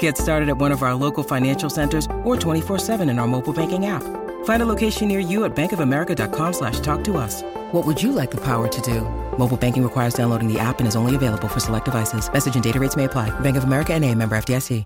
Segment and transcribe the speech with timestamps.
[0.00, 3.86] Get started at one of our local financial centers or 24-7 in our mobile banking
[3.86, 4.02] app.
[4.44, 7.42] Find a location near you at bankofamerica.com slash talk to us.
[7.70, 9.02] What would you like the power to do?
[9.38, 12.28] Mobile banking requires downloading the app and is only available for select devices.
[12.32, 13.30] Message and data rates may apply.
[13.38, 14.84] Bank of America and a member FDIC.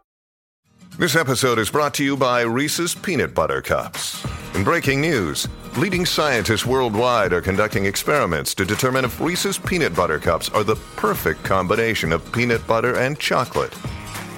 [0.98, 4.22] This episode is brought to you by Reese's Peanut Butter Cups.
[4.54, 5.48] In breaking news,
[5.78, 10.76] leading scientists worldwide are conducting experiments to determine if Reese's Peanut Butter Cups are the
[10.96, 13.74] perfect combination of peanut butter and chocolate.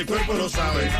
[0.00, 0.90] El cuerpo lo sabe.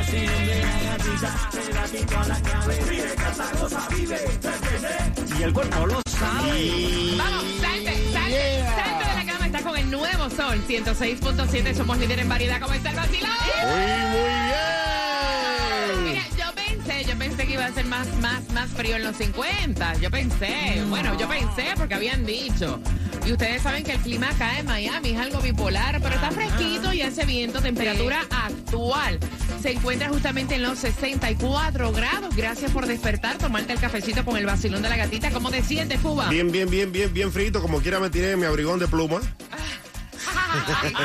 [5.39, 7.15] Y el cuerpo lo sabe.
[7.17, 9.47] Vamos, salte, salte, salte de la cama.
[9.47, 11.75] Estás con el nuevo sol 106.7.
[11.75, 12.61] Somos líderes en variedad.
[12.61, 13.31] ¿Cómo está el vacilón?
[13.63, 13.73] Muy,
[14.11, 16.05] muy bien.
[16.05, 19.17] Mira, yo pensé, yo pensé que iba a ser más, más, más frío en los
[19.17, 19.95] 50.
[19.95, 22.79] Yo pensé, bueno, yo pensé porque habían dicho.
[23.27, 26.93] Y ustedes saben que el clima acá en Miami es algo bipolar, pero está fresquito
[26.93, 27.61] y hace viento.
[27.61, 29.19] Temperatura actual
[29.61, 32.35] se encuentra justamente en los 64 grados.
[32.35, 35.31] Gracias por despertar, tomarte el cafecito con el vacilón de la gatita.
[35.31, 36.29] ¿Cómo te sientes, Cuba?
[36.29, 37.61] Bien, bien, bien, bien, bien frito.
[37.61, 39.21] Como quiera me tiré mi abrigón de pluma.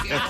[0.04, 0.22] Dios.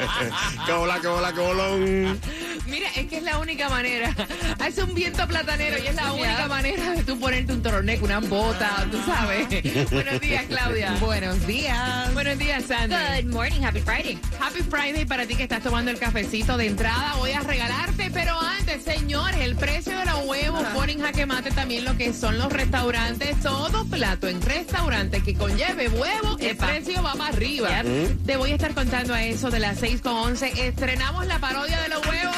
[0.66, 2.20] Que hola, que hola, que bolón.
[2.68, 4.14] Mira, es que es la única manera.
[4.60, 8.20] Hace un viento platanero y es la única manera de tú ponerte un torneco, una
[8.20, 9.48] bota, tú sabes.
[9.92, 10.94] Buenos días, Claudia.
[11.00, 12.14] Buenos días.
[12.14, 12.96] Buenos días, Sandy.
[13.24, 14.18] Good morning, happy Friday.
[14.40, 17.16] Happy Friday para ti que estás tomando el cafecito de entrada.
[17.18, 21.52] Voy a regalarte, pero antes, señores, el precio de los huevos pone en jaque mate
[21.52, 23.40] también lo que son los restaurantes.
[23.42, 27.84] Todo plato en restaurante que conlleve huevo, el precio va para arriba.
[28.26, 30.68] Te voy a estar contando a eso de las 6 con 11.
[30.68, 32.36] Estrenamos la parodia de los huevos.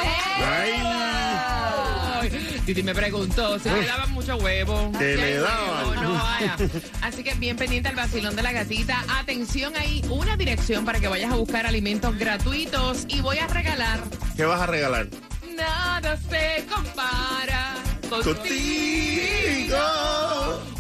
[2.66, 4.92] Titi me preguntó si le daban mucho huevo.
[5.00, 5.96] Que le daban.
[5.96, 6.58] No, no vaya.
[7.02, 9.06] Así que bien pendiente al vacilón de la gatita.
[9.20, 14.02] Atención ahí, una dirección para que vayas a buscar alimentos gratuitos y voy a regalar.
[14.36, 15.08] ¿Qué vas a regalar?
[15.56, 17.78] Nada se compara
[18.10, 19.78] Contigo.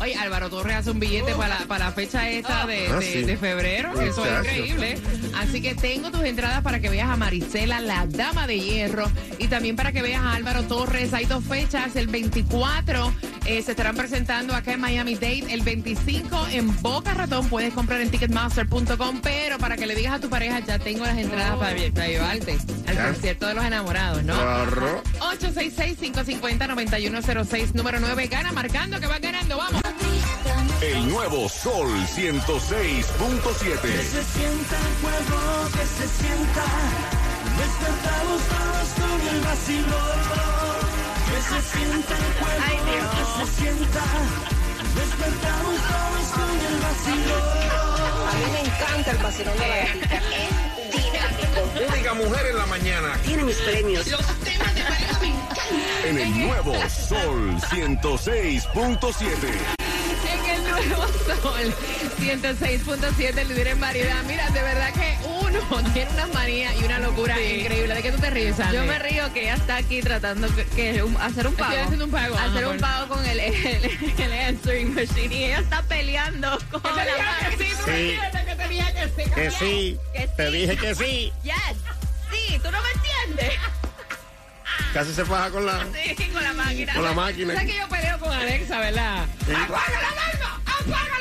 [0.07, 3.05] Oye, Álvaro Torres hace un billete para, la- para la fecha esta de, Ah, de-
[3.05, 3.23] sí.
[3.23, 3.99] de febrero.
[3.99, 4.97] Eso es increíble.
[5.37, 9.11] Así que tengo tus entradas para que veas a Marisela, la dama de hierro.
[9.37, 11.13] Y también para que veas a Álvaro Torres.
[11.13, 11.95] Hay dos fechas.
[11.97, 13.13] El 24
[13.45, 15.43] eh, se estarán presentando acá en Miami Dade.
[15.49, 17.47] El 25 en Boca Ratón.
[17.49, 19.19] Puedes comprar en ticketmaster.com.
[19.21, 22.57] Pero para que le digas a tu pareja, ya tengo las entradas para, para llevarte
[22.87, 24.33] al concierto de los enamorados, ¿no?
[24.35, 25.03] Claro.
[25.19, 28.27] 866-550-9106, número 9.
[28.27, 29.57] Gana marcando que va ganando.
[29.57, 29.81] Vamos.
[30.81, 33.81] El nuevo Sol 106.7.
[33.81, 36.63] Que se sienta el juego, que se sienta.
[37.57, 40.19] Despertamos todos con el vacilón.
[41.27, 43.07] Que se sienta el juego, Ay, Dios.
[43.09, 44.03] que se sienta.
[44.95, 47.45] Despertamos todos con el vacilón.
[48.27, 50.17] A mí me encanta el vacilón de la gatita.
[50.17, 50.21] Es
[50.91, 51.59] dinámico.
[51.93, 53.09] Única mujer en la mañana.
[53.25, 54.05] Tiene mis premios.
[56.05, 59.76] En el nuevo Sol 106.7.
[61.35, 61.73] Sol
[62.19, 64.23] 106.7, el líder en variedad.
[64.25, 65.59] Mira, de verdad que uno
[65.93, 67.93] tiene una manía y una locura increíble.
[67.95, 68.75] ¿De qué tú te ríes, Sandy?
[68.77, 71.71] Yo me río que ella está aquí tratando que, que un- hacer un pago.
[71.71, 75.43] Estoy haciendo un pago, Hacer un por- pago con el, el, el answering machine y
[75.45, 77.17] ella está peleando con la dije
[77.49, 78.17] que sí, tú Sí.
[78.95, 79.31] que sí.
[79.35, 79.99] Que sí.
[80.13, 80.57] Que Te sí.
[80.57, 81.33] dije que sí.
[81.43, 81.53] Yes.
[82.31, 83.53] Sí, tú no me entiendes.
[84.93, 85.85] Casi se faja con la,
[86.17, 86.93] Sí, con la máquina.
[86.93, 87.53] con la máquina.
[87.53, 89.25] ¿Sabes que yo peleo con Alexa, verdad?
[89.45, 89.51] Sí.
[89.53, 90.61] ¡Apaga la mano!
[90.65, 91.16] ¡Apaga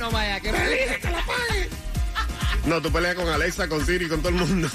[0.00, 1.68] No vaya, que me dije que la apague.
[2.64, 4.70] No, tú peleas con Alexa, con Siri, con todo el mundo.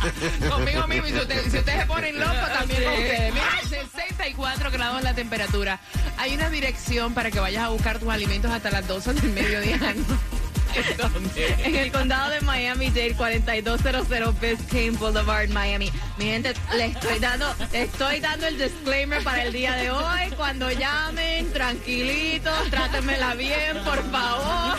[0.50, 1.06] Conmigo mismo.
[1.06, 3.32] Y si ustedes, si se ponen locos, también con ustedes.
[3.32, 5.80] Mira, 64 grados la temperatura.
[6.18, 9.94] Hay una dirección para que vayas a buscar tus alimentos hasta las 12 del mediodía.
[11.64, 15.90] En el condado de Miami-Dade, 4200 Biscayne Boulevard, Miami.
[16.18, 20.30] Mi gente, le estoy dando, le estoy dando el disclaimer para el día de hoy.
[20.36, 24.78] Cuando llamen, tranquilitos, trátenmela bien, por favor.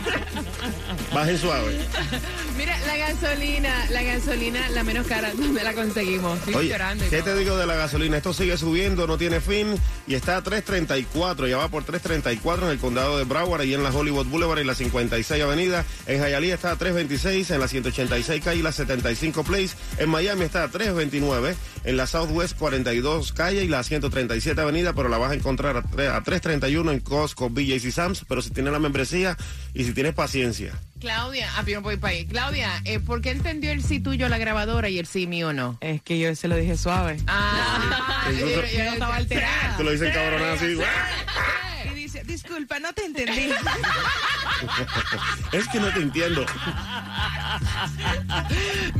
[1.13, 1.77] Bajen suave.
[2.57, 6.37] Mira, la gasolina, la gasolina, la menos cara, ¿dónde la conseguimos?
[6.39, 7.33] Estoy Oye, llorando y ¿qué todo.
[7.33, 8.17] te digo de la gasolina?
[8.17, 9.75] Esto sigue subiendo, no tiene fin
[10.05, 11.47] y está a 3.34.
[11.47, 14.63] Ya va por 3.34 en el condado de Broward, y en la Hollywood Boulevard y
[14.63, 15.85] la 56 Avenida.
[16.07, 19.75] En Hialeah está a 3.26, en la 186 calle y la 75 Place.
[19.97, 21.55] En Miami está a 3.29,
[21.85, 25.83] en la Southwest 42 calle y la 137 Avenida, pero la vas a encontrar a
[25.83, 28.25] 3.31 en Costco, BJ's y Sam's.
[28.27, 29.37] Pero si tienes la membresía
[29.73, 30.73] y si tienes paciencia.
[30.99, 32.25] Claudia, ah, yo no voy para ahí.
[32.25, 35.77] Claudia, eh, ¿por qué entendió el sí tuyo la grabadora y el sí mío no?
[35.81, 37.17] Es que yo se lo dije suave.
[37.27, 39.77] Ah, Sí, yo, yo- yo no estaba alterada.
[39.77, 40.75] Tú lo dices cabronada así.
[42.27, 43.49] Disculpa, no te entendí.
[45.51, 46.45] Es que no te entiendo.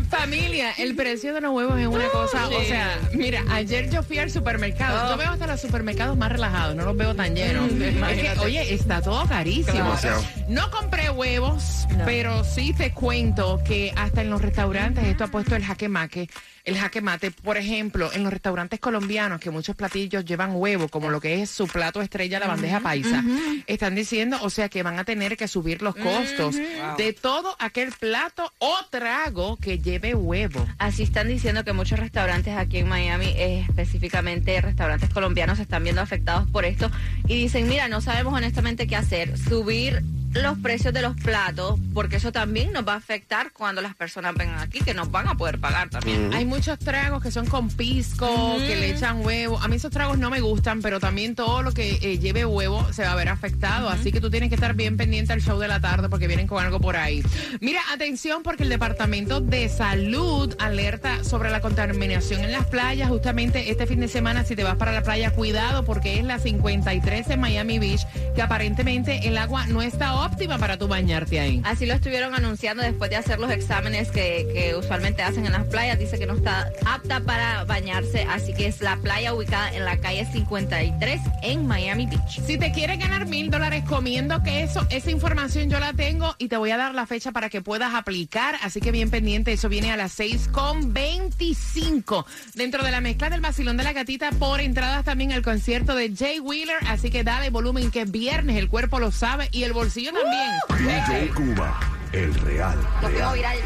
[0.09, 4.19] Familia, el precio de los huevos es una cosa, o sea, mira, ayer yo fui
[4.19, 7.71] al supermercado, yo veo hasta los supermercados más relajados, no los veo tan llenos.
[7.71, 9.77] Es que, oye, está todo carísimo.
[9.77, 10.23] Demasiado.
[10.47, 15.55] No compré huevos, pero sí te cuento que hasta en los restaurantes esto ha puesto
[15.55, 16.29] el jaque mate.
[16.67, 21.09] El jaque mate, por ejemplo, en los restaurantes colombianos, que muchos platillos llevan huevo, como
[21.09, 23.23] lo que es su plato estrella, la bandeja paisa,
[23.67, 26.57] están diciendo, o sea, que van a tener que subir los costos
[26.97, 30.67] de todo aquel plato o trago que lleve huevo.
[30.77, 35.85] Así están diciendo que muchos restaurantes aquí en Miami, eh, específicamente restaurantes colombianos, se están
[35.85, 36.91] viendo afectados por esto
[37.29, 40.03] y dicen, mira, no sabemos honestamente qué hacer, subir
[40.43, 44.35] los precios de los platos, porque eso también nos va a afectar cuando las personas
[44.35, 46.33] vengan aquí, que nos van a poder pagar también.
[46.33, 49.59] Hay muchos tragos que son con pisco, que le echan huevo.
[49.59, 52.91] A mí esos tragos no me gustan, pero también todo lo que eh, lleve huevo
[52.93, 53.89] se va a ver afectado.
[53.89, 56.47] Así que tú tienes que estar bien pendiente al show de la tarde porque vienen
[56.47, 57.23] con algo por ahí.
[57.59, 63.09] Mira, atención porque el Departamento de Salud alerta sobre la contaminación en las playas.
[63.09, 66.39] Justamente este fin de semana, si te vas para la playa, cuidado porque es la
[66.39, 68.05] 53 en Miami Beach,
[68.35, 71.61] que aparentemente el agua no está óptima para tú bañarte ahí.
[71.63, 75.65] Así lo estuvieron anunciando después de hacer los exámenes que, que usualmente hacen en las
[75.65, 75.97] playas.
[75.99, 79.97] Dice que no está apta para bañarse, así que es la playa ubicada en la
[79.97, 82.41] calle 53 en Miami Beach.
[82.45, 86.57] Si te quieres ganar mil dólares comiendo queso, esa información yo la tengo y te
[86.57, 88.55] voy a dar la fecha para que puedas aplicar.
[88.61, 92.25] Así que bien pendiente, eso viene a las 6 con 25.
[92.53, 96.13] Dentro de la mezcla del vacilón de la gatita, por entradas también al concierto de
[96.15, 96.77] Jay Wheeler.
[96.87, 100.51] Así que dale volumen que es viernes, el cuerpo lo sabe y el bolsillo también.
[100.77, 101.79] DJ Cuba,
[102.11, 102.77] el real.
[103.01, 103.17] Lo real.
[103.17, 103.57] tengo viral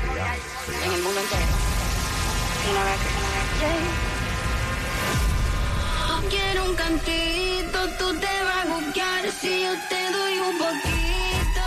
[0.84, 1.46] en el mundo entero.
[2.70, 3.46] Una vez, una vez.
[6.08, 11.62] Tú quieres un cantito, tú te vas a buscar si yo te doy un poquito.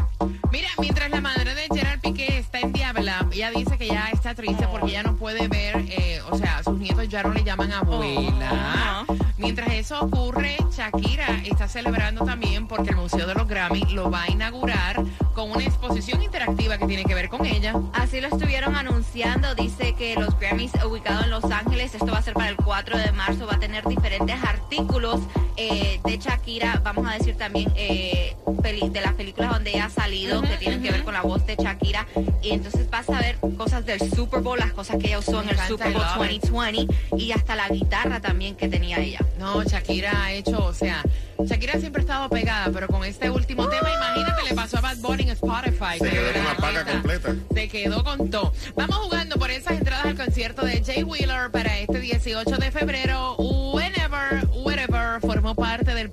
[0.50, 4.34] Mira, mientras la madre de Gerald Piqué está en Diabla, ella dice que ya está
[4.34, 7.72] triste porque ya no puede ver, eh, o sea, sus nietos ya no le llaman
[7.72, 9.04] abuela.
[9.36, 14.24] Mientras eso ocurre, Shakira está celebrando también porque el Museo de los Grammy lo va
[14.24, 15.02] a inaugurar
[15.34, 16.22] con una exposición
[16.56, 17.74] que tiene que ver con ella.
[17.92, 19.54] Así lo estuvieron anunciando.
[19.54, 22.98] Dice que los Grammys ubicados en Los Ángeles, esto va a ser para el 4
[22.98, 24.36] de marzo, va a tener diferentes
[24.68, 25.20] artículos
[25.56, 28.36] eh, de Shakira, vamos a decir también eh,
[28.68, 31.56] de las películas donde ella ha salido, que tienen que ver con la voz de
[31.56, 32.06] Shakira.
[32.42, 35.48] Y entonces vas a ver cosas del Super Bowl, las cosas que ella usó en
[35.48, 36.42] el Super Bowl I love it.
[36.42, 39.20] 2020 y hasta la guitarra también que tenía ella.
[39.38, 41.02] No, Shakira ha hecho, o sea,
[41.42, 44.98] Shakira siempre ha estado pegada, pero con este último tema, imagínate, le pasó a Bad
[44.98, 45.98] Bunny en Spotify.
[45.98, 47.36] Se que quedó con la paga completa.
[47.54, 48.52] Se quedó con todo.
[48.76, 53.34] Vamos jugando por esas entradas al concierto de Jay Wheeler para este 18 de febrero.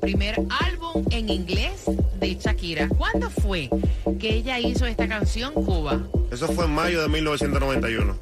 [0.05, 1.85] Primer álbum en inglés
[2.19, 2.87] de Shakira.
[2.89, 3.67] ¿Cuándo fue
[4.19, 6.07] que ella hizo esta canción, Cuba?
[6.31, 8.17] Eso fue en mayo de 1991.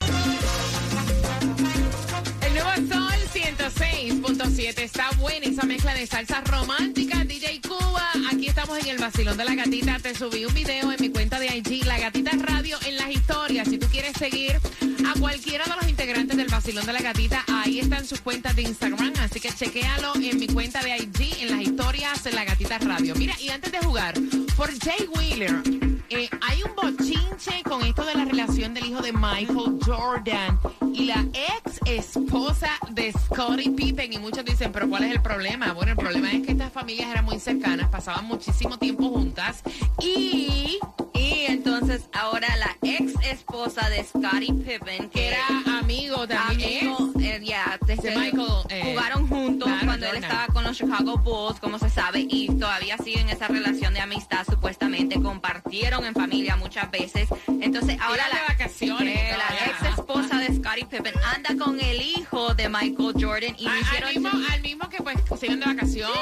[5.55, 7.23] Esa mezcla de salsa romántica.
[7.23, 9.99] DJ Cuba, aquí estamos en el vacilón de la gatita.
[9.99, 13.69] Te subí un video en mi cuenta de IG, La Gatita Radio, en las historias.
[13.69, 14.59] Si tú quieres seguir
[15.07, 18.63] a cualquiera de los integrantes del vacilón de la gatita, ahí están sus cuentas de
[18.63, 19.13] Instagram.
[19.21, 23.15] Así que chequéalo en mi cuenta de IG, en las historias de La Gatita Radio.
[23.15, 24.13] Mira, y antes de jugar,
[24.57, 25.61] por Jay Wheeler,
[26.09, 30.59] eh, hay un bochinche con esto de la relación del hijo de Michael Jordan
[30.93, 34.13] y la ex esposa de Scottie Pippen.
[34.13, 35.73] Y muchos dicen, pero ¿cuál es el problema?
[35.73, 39.61] Bueno, el problema es que estas familias eran muy cercanas, pasaban muchísimo tiempo juntas
[40.01, 40.79] y
[41.25, 45.45] Y entonces ahora la ex esposa de Scottie Pippen, que era
[45.79, 46.87] amigo también.
[46.87, 47.39] amigo, eh,
[47.85, 51.79] desde- De Michael, eh, jugaron juntos claro, cuando él estaba con los Chicago Bulls, como
[51.79, 57.27] se sabe, y todavía siguen esa relación de amistad, supuestamente compartieron en familia muchas veces.
[57.47, 62.53] Entonces ahora de la, vacaciones eh, ex esposa de Scottie Pippen anda con el hijo
[62.53, 63.71] de Michael Jordan y A-
[64.07, 66.15] al, mismo, al mismo que pues iban de vacaciones,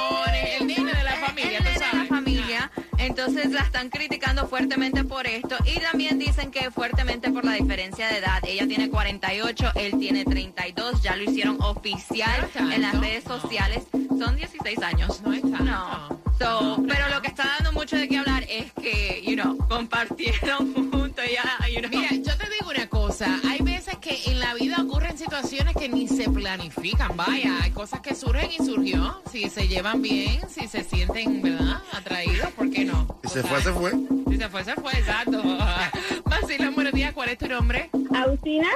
[3.43, 8.07] Entonces la están criticando fuertemente por esto y también dicen que fuertemente por la diferencia
[8.07, 8.41] de edad.
[8.47, 13.83] Ella tiene 48, él tiene 32, ya lo hicieron oficial en las redes sociales.
[14.17, 15.21] Son 16 años.
[15.23, 15.61] No es tanto.
[15.61, 16.23] No.
[16.39, 20.73] So, pero lo que está dando mucho de qué hablar es que, you know, compartieron
[20.91, 21.89] juntos ya, you know.
[21.89, 25.89] Mira, yo te digo una cosa, hay veces que en la vida ocurren situaciones que
[25.89, 27.15] ni se planifican.
[27.15, 29.21] Vaya, hay cosas que surgen y surgió.
[29.31, 31.81] Si se llevan bien, si se sienten, ¿verdad?
[31.91, 32.72] Atraídos, ¿por qué no?
[32.72, 32.72] Si
[33.33, 33.91] se fue, se fue.
[34.29, 35.41] Si se fue, se fue, exacto.
[36.25, 37.13] Vacilón, buenos días.
[37.13, 37.89] ¿Cuál es tu nombre?
[38.13, 38.67] Agustina.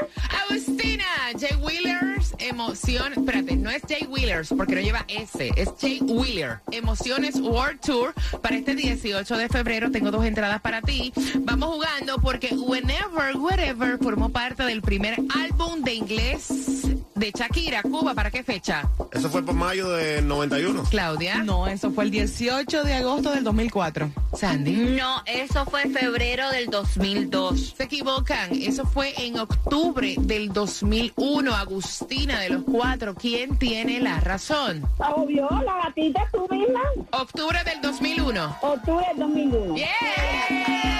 [0.49, 1.05] Agustina,
[1.39, 3.13] Jay Wheelers, emoción.
[3.13, 6.59] Espérate, no es Jay Wheelers porque no lleva S, es Jay Wheeler.
[6.71, 9.91] Emociones World Tour para este 18 de febrero.
[9.91, 11.13] Tengo dos entradas para ti.
[11.41, 18.13] Vamos jugando porque Whenever, Wherever formó parte del primer álbum de inglés de Shakira, Cuba.
[18.13, 18.89] ¿Para qué fecha?
[19.11, 20.83] Eso fue por mayo del 91.
[20.89, 21.43] Claudia.
[21.43, 24.09] No, eso fue el 18 de agosto del 2004.
[24.33, 24.71] Sandy.
[24.71, 27.73] No, eso fue febrero del 2002.
[27.77, 31.53] Se equivocan, eso fue en octubre del 2001.
[31.53, 34.87] Agustina de los cuatro, ¿quién tiene la razón?
[34.97, 36.81] Obvio, la gatita tú misma.
[37.11, 38.57] Octubre del 2001.
[38.61, 39.73] Octubre del 2001.
[39.73, 40.96] ¡Bien!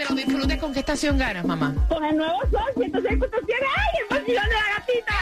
[0.00, 0.58] Te lo disfrutes.
[0.58, 1.74] ¿Con qué estación ganas, mamá?
[1.88, 3.00] Con el nuevo sol 106.7.
[3.02, 5.14] ¡Ay, el vacilón de la gatita!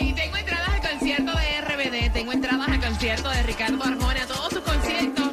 [0.00, 0.12] ¡Ey!
[0.14, 4.26] Tengo entradas al concierto de RBD, tengo entradas al concierto de Ricardo Arjona.
[4.26, 5.23] Todos sus conciertos